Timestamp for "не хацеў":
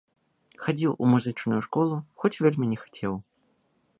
2.73-3.13